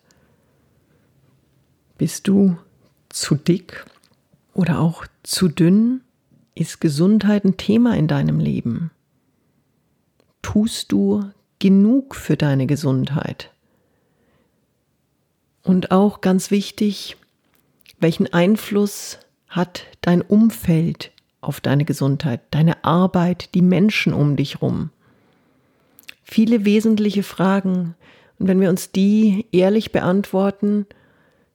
Bist 1.98 2.28
du 2.28 2.56
zu 3.08 3.34
dick 3.34 3.84
oder 4.54 4.78
auch 4.78 5.04
zu 5.24 5.48
dünn? 5.48 6.02
Ist 6.54 6.80
Gesundheit 6.80 7.44
ein 7.44 7.56
Thema 7.56 7.96
in 7.96 8.06
deinem 8.06 8.38
Leben? 8.38 8.92
Tust 10.42 10.92
du 10.92 11.24
genug 11.58 12.14
für 12.14 12.36
deine 12.36 12.66
Gesundheit? 12.66 13.50
Und 15.64 15.90
auch 15.90 16.20
ganz 16.20 16.52
wichtig, 16.52 17.16
welchen 17.98 18.32
Einfluss 18.32 19.18
hat 19.48 19.84
dein 20.00 20.22
Umfeld 20.22 21.10
auf 21.40 21.60
deine 21.60 21.84
Gesundheit, 21.84 22.42
deine 22.52 22.84
Arbeit, 22.84 23.54
die 23.54 23.62
Menschen 23.62 24.12
um 24.12 24.36
dich 24.36 24.62
rum. 24.62 24.90
Viele 26.22 26.64
wesentliche 26.64 27.24
Fragen. 27.24 27.96
Und 28.38 28.46
wenn 28.46 28.60
wir 28.60 28.70
uns 28.70 28.92
die 28.92 29.46
ehrlich 29.50 29.90
beantworten, 29.90 30.86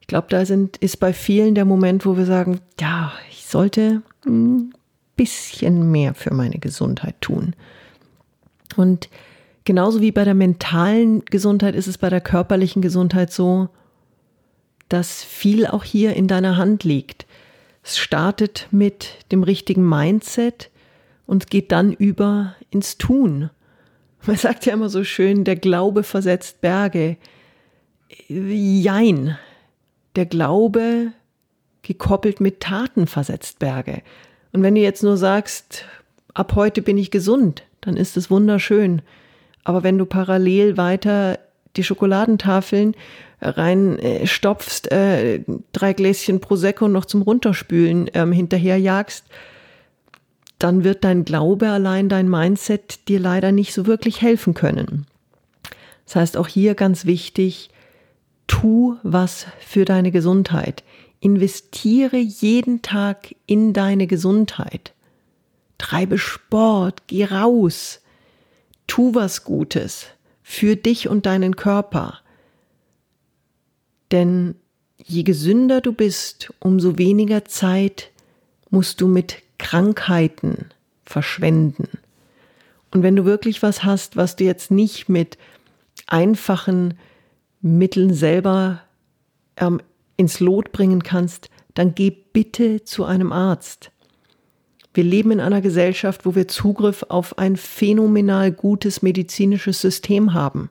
ich 0.03 0.07
glaube, 0.07 0.27
da 0.29 0.45
sind, 0.45 0.75
ist 0.77 0.99
bei 0.99 1.13
vielen 1.13 1.55
der 1.55 1.63
Moment, 1.63 2.05
wo 2.05 2.17
wir 2.17 2.25
sagen, 2.25 2.59
ja, 2.77 3.13
ich 3.31 3.45
sollte 3.45 4.01
ein 4.25 4.73
bisschen 5.15 5.91
mehr 5.91 6.13
für 6.13 6.33
meine 6.33 6.59
Gesundheit 6.59 7.15
tun. 7.21 7.55
Und 8.75 9.07
genauso 9.63 10.01
wie 10.01 10.11
bei 10.11 10.25
der 10.25 10.33
mentalen 10.33 11.23
Gesundheit 11.23 11.73
ist 11.73 11.87
es 11.87 11.97
bei 11.97 12.09
der 12.09 12.19
körperlichen 12.19 12.81
Gesundheit 12.81 13.31
so, 13.31 13.69
dass 14.89 15.23
viel 15.23 15.65
auch 15.67 15.85
hier 15.85 16.17
in 16.17 16.27
deiner 16.27 16.57
Hand 16.57 16.83
liegt. 16.83 17.25
Es 17.81 17.97
startet 17.97 18.67
mit 18.71 19.19
dem 19.31 19.41
richtigen 19.41 19.87
Mindset 19.87 20.69
und 21.25 21.49
geht 21.49 21.71
dann 21.71 21.93
über 21.93 22.55
ins 22.71 22.97
Tun. 22.97 23.51
Man 24.25 24.35
sagt 24.35 24.65
ja 24.65 24.73
immer 24.73 24.89
so 24.89 25.05
schön, 25.05 25.45
der 25.45 25.55
Glaube 25.55 26.03
versetzt 26.03 26.59
Berge. 26.59 27.15
Jein. 28.27 29.37
Der 30.15 30.25
Glaube 30.25 31.11
gekoppelt 31.81 32.39
mit 32.39 32.59
Taten 32.59 33.07
versetzt 33.07 33.59
Berge. 33.59 34.01
Und 34.51 34.63
wenn 34.63 34.75
du 34.75 34.81
jetzt 34.81 35.03
nur 35.03 35.17
sagst, 35.17 35.85
ab 36.33 36.53
heute 36.55 36.81
bin 36.81 36.97
ich 36.97 37.11
gesund, 37.11 37.63
dann 37.81 37.97
ist 37.97 38.17
es 38.17 38.29
wunderschön. 38.29 39.01
Aber 39.63 39.83
wenn 39.83 39.97
du 39.97 40.05
parallel 40.05 40.77
weiter 40.77 41.39
die 41.75 41.83
Schokoladentafeln 41.83 42.95
rein 43.41 43.99
äh, 43.99 44.25
äh, 44.25 45.39
drei 45.71 45.93
Gläschen 45.93 46.39
Prosecco 46.39 46.87
noch 46.87 47.05
zum 47.05 47.21
Runterspülen 47.23 48.09
ähm, 48.13 48.31
hinterherjagst, 48.31 49.25
dann 50.59 50.83
wird 50.83 51.03
dein 51.03 51.25
Glaube 51.25 51.69
allein, 51.69 52.07
dein 52.07 52.29
Mindset 52.29 53.07
dir 53.09 53.19
leider 53.19 53.51
nicht 53.51 53.73
so 53.73 53.85
wirklich 53.85 54.21
helfen 54.21 54.53
können. 54.53 55.07
Das 56.05 56.15
heißt 56.15 56.37
auch 56.37 56.47
hier 56.47 56.75
ganz 56.75 57.05
wichtig, 57.05 57.69
tu 58.47 58.97
was 59.03 59.45
für 59.59 59.85
deine 59.85 60.11
Gesundheit. 60.11 60.83
Investiere 61.19 62.17
jeden 62.17 62.81
Tag 62.81 63.35
in 63.45 63.73
deine 63.73 64.07
Gesundheit. 64.07 64.93
Treibe 65.77 66.17
Sport, 66.17 67.03
geh 67.07 67.25
raus, 67.25 68.01
tu 68.87 69.15
was 69.15 69.43
Gutes 69.43 70.07
für 70.41 70.75
dich 70.75 71.07
und 71.07 71.25
deinen 71.25 71.55
Körper. 71.55 72.19
Denn 74.11 74.55
je 74.97 75.23
gesünder 75.23 75.81
du 75.81 75.93
bist, 75.93 76.53
umso 76.59 76.97
weniger 76.97 77.45
Zeit 77.45 78.11
musst 78.69 79.01
du 79.01 79.07
mit 79.07 79.41
Krankheiten 79.57 80.69
verschwenden. 81.05 81.87
Und 82.91 83.01
wenn 83.01 83.15
du 83.15 83.25
wirklich 83.25 83.63
was 83.63 83.83
hast, 83.83 84.17
was 84.17 84.35
du 84.35 84.43
jetzt 84.43 84.69
nicht 84.69 85.09
mit 85.09 85.37
einfachen 86.05 86.95
Mitteln 87.63 88.13
selber 88.13 88.81
ähm, 89.57 89.81
ins 90.17 90.39
Lot 90.39 90.71
bringen 90.73 91.01
kannst, 91.01 91.49
dann 91.73 91.95
geh 91.95 92.11
bitte 92.11 92.83
zu 92.83 93.05
einem 93.05 93.31
Arzt. 93.31 93.89
Wir 94.93 95.03
leben 95.03 95.31
in 95.31 95.39
einer 95.39 95.61
Gesellschaft, 95.61 96.25
wo 96.25 96.35
wir 96.35 96.47
Zugriff 96.47 97.05
auf 97.09 97.39
ein 97.39 97.57
phänomenal 97.57 98.51
gutes 98.51 99.01
medizinisches 99.01 99.81
System 99.81 100.33
haben. 100.33 100.69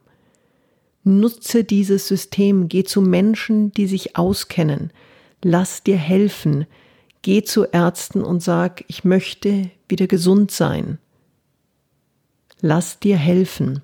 Nutze 1.02 1.64
dieses 1.64 2.06
System, 2.06 2.68
geh 2.68 2.84
zu 2.84 3.00
Menschen, 3.00 3.72
die 3.72 3.88
sich 3.88 4.16
auskennen, 4.16 4.92
lass 5.42 5.82
dir 5.82 5.96
helfen, 5.96 6.66
geh 7.22 7.42
zu 7.42 7.64
Ärzten 7.64 8.22
und 8.22 8.42
sag, 8.42 8.84
ich 8.86 9.02
möchte 9.02 9.70
wieder 9.88 10.06
gesund 10.06 10.52
sein. 10.52 10.98
Lass 12.60 13.00
dir 13.00 13.16
helfen. 13.16 13.82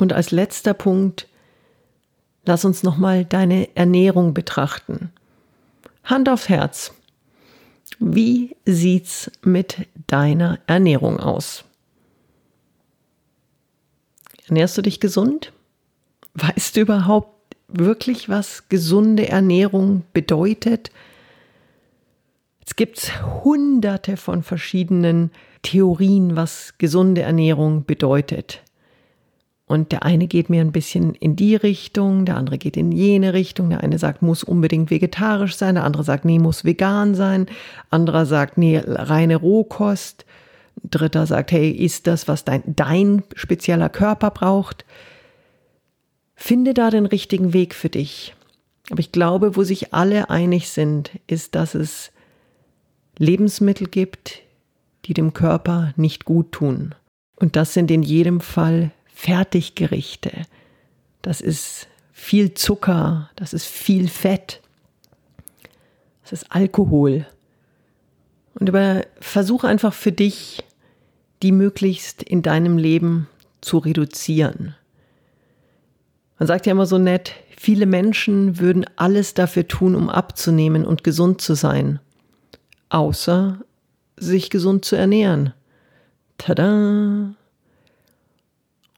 Und 0.00 0.14
als 0.14 0.30
letzter 0.30 0.72
Punkt, 0.72 1.28
lass 2.46 2.64
uns 2.64 2.82
nochmal 2.82 3.26
deine 3.26 3.68
Ernährung 3.76 4.32
betrachten. 4.32 5.12
Hand 6.04 6.30
aufs 6.30 6.48
Herz. 6.48 6.94
Wie 7.98 8.56
sieht's 8.64 9.30
mit 9.42 9.86
deiner 10.06 10.58
Ernährung 10.66 11.20
aus? 11.20 11.64
Ernährst 14.48 14.78
du 14.78 14.82
dich 14.82 15.00
gesund? 15.00 15.52
Weißt 16.32 16.76
du 16.76 16.80
überhaupt 16.80 17.56
wirklich, 17.68 18.30
was 18.30 18.70
gesunde 18.70 19.28
Ernährung 19.28 20.04
bedeutet? 20.14 20.90
Es 22.64 22.74
gibt 22.74 23.22
hunderte 23.44 24.16
von 24.16 24.42
verschiedenen 24.42 25.30
Theorien, 25.60 26.36
was 26.36 26.78
gesunde 26.78 27.20
Ernährung 27.20 27.84
bedeutet. 27.84 28.62
Und 29.70 29.92
der 29.92 30.02
eine 30.02 30.26
geht 30.26 30.50
mir 30.50 30.62
ein 30.62 30.72
bisschen 30.72 31.14
in 31.14 31.36
die 31.36 31.54
Richtung, 31.54 32.24
der 32.24 32.36
andere 32.36 32.58
geht 32.58 32.76
in 32.76 32.90
jene 32.90 33.34
Richtung. 33.34 33.70
Der 33.70 33.84
eine 33.84 34.00
sagt, 34.00 34.20
muss 34.20 34.42
unbedingt 34.42 34.90
vegetarisch 34.90 35.54
sein, 35.54 35.76
der 35.76 35.84
andere 35.84 36.02
sagt, 36.02 36.24
nee, 36.24 36.40
muss 36.40 36.64
vegan 36.64 37.14
sein. 37.14 37.46
Anderer 37.88 38.26
sagt, 38.26 38.58
nee, 38.58 38.82
reine 38.84 39.36
Rohkost. 39.36 40.26
Dritter 40.82 41.24
sagt, 41.24 41.52
hey, 41.52 41.70
ist 41.70 42.08
das, 42.08 42.26
was 42.26 42.44
dein, 42.44 42.64
dein 42.66 43.22
spezieller 43.36 43.88
Körper 43.88 44.32
braucht? 44.32 44.84
Finde 46.34 46.74
da 46.74 46.90
den 46.90 47.06
richtigen 47.06 47.52
Weg 47.52 47.76
für 47.76 47.90
dich. 47.90 48.34
Aber 48.90 48.98
ich 48.98 49.12
glaube, 49.12 49.54
wo 49.54 49.62
sich 49.62 49.94
alle 49.94 50.30
einig 50.30 50.70
sind, 50.70 51.12
ist, 51.28 51.54
dass 51.54 51.76
es 51.76 52.10
Lebensmittel 53.18 53.86
gibt, 53.86 54.40
die 55.04 55.14
dem 55.14 55.32
Körper 55.32 55.92
nicht 55.94 56.24
gut 56.24 56.50
tun. 56.50 56.96
Und 57.36 57.54
das 57.54 57.72
sind 57.72 57.88
in 57.92 58.02
jedem 58.02 58.40
Fall 58.40 58.90
Fertiggerichte. 59.20 60.32
Das 61.20 61.42
ist 61.42 61.88
viel 62.10 62.54
Zucker, 62.54 63.28
das 63.36 63.52
ist 63.52 63.66
viel 63.66 64.08
Fett, 64.08 64.62
das 66.22 66.32
ist 66.32 66.46
Alkohol. 66.48 67.26
Und 68.54 68.70
über, 68.70 69.02
versuche 69.20 69.68
einfach 69.68 69.92
für 69.92 70.10
dich, 70.10 70.64
die 71.42 71.52
möglichst 71.52 72.22
in 72.22 72.40
deinem 72.40 72.78
Leben 72.78 73.28
zu 73.60 73.76
reduzieren. 73.76 74.74
Man 76.38 76.46
sagt 76.46 76.64
ja 76.64 76.72
immer 76.72 76.86
so 76.86 76.96
nett, 76.96 77.34
viele 77.58 77.84
Menschen 77.84 78.58
würden 78.58 78.86
alles 78.96 79.34
dafür 79.34 79.68
tun, 79.68 79.96
um 79.96 80.08
abzunehmen 80.08 80.86
und 80.86 81.04
gesund 81.04 81.42
zu 81.42 81.52
sein, 81.52 82.00
außer 82.88 83.60
sich 84.16 84.48
gesund 84.48 84.86
zu 84.86 84.96
ernähren. 84.96 85.52
Tada! 86.38 87.34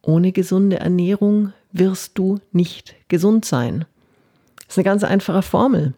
Ohne 0.03 0.33
gesunde 0.33 0.81
Ernährung 0.81 1.53
wirst 1.73 2.19
du 2.19 2.41
nicht 2.51 2.95
gesund 3.09 3.45
sein. 3.45 3.85
Das 4.57 4.75
ist 4.75 4.79
eine 4.79 4.85
ganz 4.85 5.05
einfache 5.05 5.43
Formel. 5.43 5.95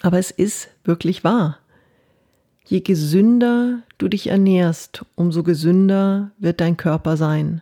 Aber 0.00 0.18
es 0.18 0.30
ist 0.30 0.68
wirklich 0.84 1.22
wahr. 1.22 1.58
Je 2.64 2.80
gesünder 2.80 3.82
du 3.98 4.08
dich 4.08 4.28
ernährst, 4.28 5.04
umso 5.14 5.42
gesünder 5.42 6.30
wird 6.38 6.60
dein 6.60 6.76
Körper 6.76 7.16
sein. 7.16 7.60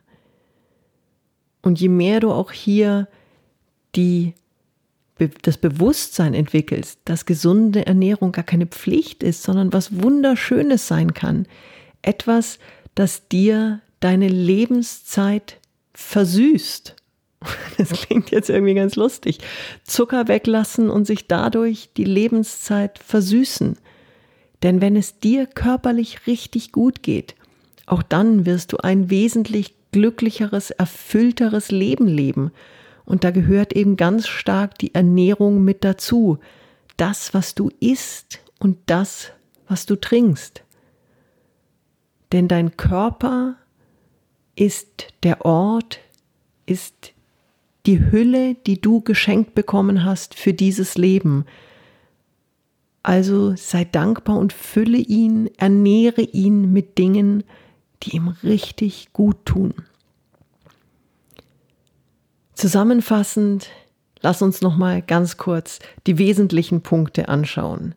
Und 1.62 1.80
je 1.80 1.88
mehr 1.88 2.20
du 2.20 2.30
auch 2.30 2.52
hier 2.52 3.08
die, 3.94 4.34
das 5.42 5.58
Bewusstsein 5.58 6.32
entwickelst, 6.32 7.00
dass 7.04 7.26
gesunde 7.26 7.86
Ernährung 7.86 8.32
gar 8.32 8.44
keine 8.44 8.66
Pflicht 8.66 9.22
ist, 9.22 9.42
sondern 9.42 9.72
was 9.72 10.02
Wunderschönes 10.02 10.86
sein 10.86 11.12
kann, 11.12 11.46
etwas, 12.02 12.58
das 12.94 13.28
dir 13.28 13.80
deine 14.00 14.28
Lebenszeit 14.28 15.58
versüßt. 15.94 16.96
Das 17.78 17.92
klingt 17.92 18.30
jetzt 18.30 18.50
irgendwie 18.50 18.74
ganz 18.74 18.96
lustig. 18.96 19.38
Zucker 19.84 20.28
weglassen 20.28 20.90
und 20.90 21.06
sich 21.06 21.26
dadurch 21.26 21.88
die 21.96 22.04
Lebenszeit 22.04 22.98
versüßen. 22.98 23.78
Denn 24.62 24.82
wenn 24.82 24.96
es 24.96 25.18
dir 25.18 25.46
körperlich 25.46 26.26
richtig 26.26 26.72
gut 26.72 27.02
geht, 27.02 27.34
auch 27.86 28.02
dann 28.02 28.44
wirst 28.44 28.72
du 28.72 28.76
ein 28.76 29.08
wesentlich 29.08 29.74
glücklicheres, 29.92 30.70
erfüllteres 30.70 31.70
Leben 31.70 32.06
leben. 32.06 32.52
Und 33.04 33.24
da 33.24 33.30
gehört 33.30 33.72
eben 33.72 33.96
ganz 33.96 34.28
stark 34.28 34.78
die 34.78 34.94
Ernährung 34.94 35.64
mit 35.64 35.82
dazu. 35.82 36.38
Das, 36.96 37.32
was 37.34 37.54
du 37.54 37.70
isst 37.80 38.40
und 38.58 38.76
das, 38.86 39.32
was 39.66 39.86
du 39.86 39.96
trinkst. 39.96 40.62
Denn 42.32 42.46
dein 42.46 42.76
Körper 42.76 43.56
ist 44.60 45.14
der 45.22 45.46
Ort, 45.46 46.00
ist 46.66 47.14
die 47.86 48.10
Hülle, 48.10 48.56
die 48.66 48.78
du 48.78 49.00
geschenkt 49.00 49.54
bekommen 49.54 50.04
hast 50.04 50.34
für 50.34 50.52
dieses 50.52 50.98
Leben. 50.98 51.46
Also 53.02 53.56
sei 53.56 53.86
dankbar 53.86 54.36
und 54.36 54.52
fülle 54.52 54.98
ihn, 54.98 55.48
ernähre 55.56 56.20
ihn 56.20 56.74
mit 56.74 56.98
Dingen, 56.98 57.42
die 58.02 58.16
ihm 58.16 58.28
richtig 58.42 59.14
gut 59.14 59.46
tun. 59.46 59.72
Zusammenfassend, 62.52 63.70
lass 64.20 64.42
uns 64.42 64.60
noch 64.60 64.76
mal 64.76 65.00
ganz 65.00 65.38
kurz 65.38 65.78
die 66.06 66.18
wesentlichen 66.18 66.82
Punkte 66.82 67.30
anschauen. 67.30 67.94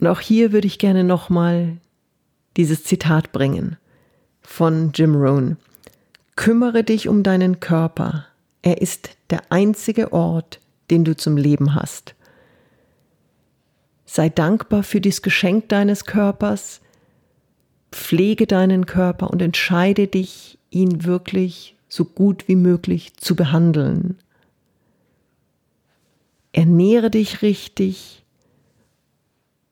Und 0.00 0.08
auch 0.08 0.18
hier 0.18 0.50
würde 0.50 0.66
ich 0.66 0.80
gerne 0.80 1.04
noch 1.04 1.30
mal 1.30 1.76
dieses 2.56 2.82
Zitat 2.82 3.30
bringen 3.30 3.76
von 4.44 4.92
Jim 4.94 5.14
Rohn. 5.16 5.56
Kümmere 6.36 6.84
dich 6.84 7.08
um 7.08 7.22
deinen 7.22 7.60
Körper. 7.60 8.26
Er 8.62 8.80
ist 8.80 9.10
der 9.30 9.40
einzige 9.50 10.12
Ort, 10.12 10.60
den 10.90 11.04
du 11.04 11.16
zum 11.16 11.36
Leben 11.36 11.74
hast. 11.74 12.14
Sei 14.04 14.28
dankbar 14.28 14.82
für 14.82 15.00
das 15.00 15.22
Geschenk 15.22 15.68
deines 15.68 16.04
Körpers. 16.04 16.80
Pflege 17.90 18.46
deinen 18.46 18.86
Körper 18.86 19.30
und 19.30 19.40
entscheide 19.42 20.06
dich, 20.06 20.58
ihn 20.70 21.04
wirklich 21.04 21.76
so 21.88 22.04
gut 22.04 22.48
wie 22.48 22.56
möglich 22.56 23.16
zu 23.16 23.36
behandeln. 23.36 24.18
Ernähre 26.52 27.10
dich 27.10 27.42
richtig 27.42 28.24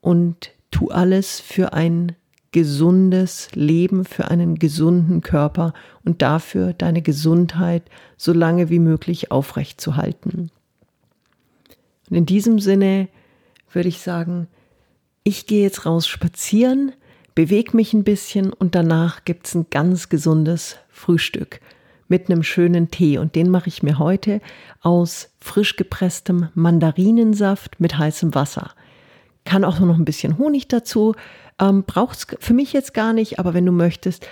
und 0.01 0.51
tu 0.71 0.89
alles 0.89 1.39
für 1.39 1.73
ein 1.73 2.15
gesundes 2.53 3.49
Leben, 3.53 4.05
für 4.05 4.29
einen 4.29 4.57
gesunden 4.57 5.19
Körper 5.21 5.73
und 6.05 6.21
dafür 6.21 6.71
deine 6.71 7.01
Gesundheit 7.01 7.83
so 8.15 8.31
lange 8.31 8.69
wie 8.69 8.79
möglich 8.79 9.31
aufrechtzuhalten. 9.31 10.49
Und 12.09 12.17
in 12.17 12.25
diesem 12.25 12.59
Sinne 12.59 13.09
würde 13.71 13.89
ich 13.89 13.99
sagen, 13.99 14.47
ich 15.23 15.47
gehe 15.47 15.63
jetzt 15.63 15.85
raus 15.85 16.07
spazieren, 16.07 16.93
bewege 17.35 17.75
mich 17.75 17.93
ein 17.93 18.03
bisschen 18.03 18.53
und 18.53 18.75
danach 18.75 19.25
gibt 19.25 19.47
es 19.47 19.55
ein 19.55 19.65
ganz 19.69 20.07
gesundes 20.09 20.77
Frühstück 20.89 21.59
mit 22.07 22.29
einem 22.29 22.43
schönen 22.43 22.91
Tee 22.91 23.17
und 23.17 23.35
den 23.35 23.49
mache 23.49 23.69
ich 23.69 23.81
mir 23.81 23.97
heute 23.97 24.41
aus 24.81 25.29
frisch 25.39 25.75
gepresstem 25.75 26.49
Mandarinensaft 26.53 27.79
mit 27.79 27.97
heißem 27.97 28.35
Wasser. 28.35 28.71
Kann 29.45 29.63
auch 29.63 29.79
noch 29.79 29.97
ein 29.97 30.05
bisschen 30.05 30.37
Honig 30.37 30.67
dazu, 30.67 31.15
ähm, 31.59 31.83
Braucht 31.83 32.17
es 32.17 32.27
für 32.39 32.53
mich 32.53 32.73
jetzt 32.73 32.93
gar 32.93 33.13
nicht, 33.13 33.39
aber 33.39 33.53
wenn 33.53 33.65
du 33.65 33.71
möchtest, 33.71 34.27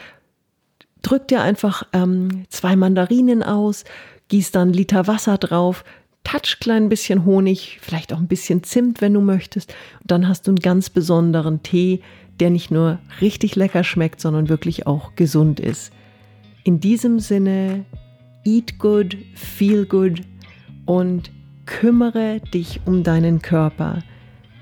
drück 1.01 1.27
dir 1.27 1.41
einfach 1.41 1.83
ähm, 1.93 2.45
zwei 2.49 2.75
Mandarinen 2.75 3.43
aus, 3.43 3.83
gieß 4.29 4.51
dann 4.51 4.69
einen 4.69 4.73
Liter 4.73 5.07
Wasser 5.07 5.37
drauf, 5.37 5.83
touch 6.23 6.59
klein 6.59 6.89
bisschen 6.89 7.25
Honig, 7.25 7.79
vielleicht 7.81 8.13
auch 8.13 8.17
ein 8.17 8.27
bisschen 8.27 8.63
Zimt, 8.63 9.01
wenn 9.01 9.13
du 9.13 9.21
möchtest. 9.21 9.73
Und 10.01 10.11
dann 10.11 10.27
hast 10.27 10.47
du 10.47 10.51
einen 10.51 10.59
ganz 10.59 10.89
besonderen 10.89 11.63
Tee, 11.63 12.01
der 12.39 12.49
nicht 12.49 12.71
nur 12.71 12.99
richtig 13.19 13.55
lecker 13.55 13.83
schmeckt, 13.83 14.21
sondern 14.21 14.49
wirklich 14.49 14.87
auch 14.87 15.15
gesund 15.15 15.59
ist. 15.59 15.91
In 16.63 16.79
diesem 16.79 17.19
Sinne, 17.19 17.85
eat 18.45 18.79
good, 18.79 19.17
feel 19.35 19.85
good 19.85 20.21
und 20.85 21.31
kümmere 21.65 22.39
dich 22.53 22.81
um 22.85 23.03
deinen 23.03 23.41
Körper. 23.41 24.03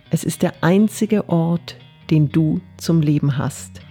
Es 0.10 0.24
ist 0.24 0.42
der 0.42 0.54
einzige 0.62 1.30
Ort, 1.30 1.78
den 2.10 2.30
du 2.30 2.62
zum 2.78 3.02
Leben 3.02 3.38
hast. 3.38 3.82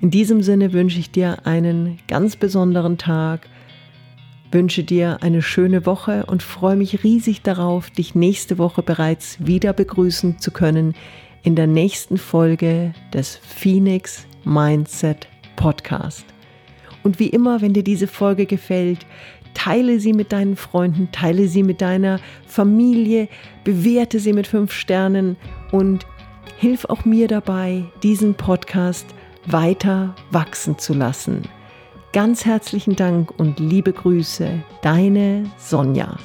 In 0.00 0.10
diesem 0.10 0.42
Sinne 0.42 0.72
wünsche 0.72 0.98
ich 0.98 1.10
dir 1.10 1.46
einen 1.46 1.98
ganz 2.06 2.36
besonderen 2.36 2.98
Tag, 2.98 3.48
wünsche 4.52 4.84
dir 4.84 5.18
eine 5.22 5.42
schöne 5.42 5.86
Woche 5.86 6.24
und 6.26 6.42
freue 6.42 6.76
mich 6.76 7.02
riesig 7.02 7.42
darauf, 7.42 7.90
dich 7.90 8.14
nächste 8.14 8.58
Woche 8.58 8.82
bereits 8.82 9.44
wieder 9.44 9.72
begrüßen 9.72 10.38
zu 10.38 10.50
können 10.50 10.94
in 11.42 11.56
der 11.56 11.66
nächsten 11.66 12.16
Folge 12.16 12.92
des 13.12 13.36
Phoenix 13.36 14.26
Mindset 14.44 15.28
Podcast. 15.56 16.24
Und 17.02 17.18
wie 17.18 17.28
immer, 17.28 17.60
wenn 17.60 17.72
dir 17.72 17.84
diese 17.84 18.06
Folge 18.06 18.46
gefällt, 18.46 19.06
teile 19.54 19.98
sie 19.98 20.12
mit 20.12 20.32
deinen 20.32 20.56
Freunden, 20.56 21.08
teile 21.10 21.48
sie 21.48 21.62
mit 21.62 21.80
deiner 21.80 22.20
Familie, 22.46 23.28
bewerte 23.64 24.20
sie 24.20 24.32
mit 24.32 24.46
fünf 24.46 24.72
Sternen 24.72 25.36
und 25.72 26.06
hilf 26.56 26.84
auch 26.86 27.04
mir 27.04 27.28
dabei, 27.28 27.84
diesen 28.02 28.34
Podcast 28.34 29.06
weiter 29.46 30.14
wachsen 30.30 30.78
zu 30.78 30.94
lassen. 30.94 31.42
Ganz 32.12 32.44
herzlichen 32.44 32.96
Dank 32.96 33.38
und 33.38 33.60
liebe 33.60 33.92
Grüße, 33.92 34.62
deine 34.82 35.44
Sonja. 35.58 36.16